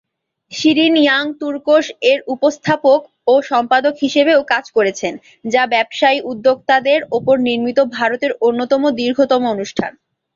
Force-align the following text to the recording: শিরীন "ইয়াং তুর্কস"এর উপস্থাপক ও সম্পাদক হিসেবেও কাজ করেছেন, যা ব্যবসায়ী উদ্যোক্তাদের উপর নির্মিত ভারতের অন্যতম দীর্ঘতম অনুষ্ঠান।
শিরীন 0.51 0.95
"ইয়াং 0.99 1.25
তুর্কস"এর 1.39 2.19
উপস্থাপক 2.27 2.99
ও 3.27 3.43
সম্পাদক 3.43 3.93
হিসেবেও 4.01 4.41
কাজ 4.51 4.65
করেছেন, 4.71 5.13
যা 5.45 5.63
ব্যবসায়ী 5.73 6.19
উদ্যোক্তাদের 6.31 6.99
উপর 7.17 7.35
নির্মিত 7.47 7.79
ভারতের 7.95 8.31
অন্যতম 8.41 8.83
দীর্ঘতম 8.99 9.41
অনুষ্ঠান। 9.53 9.91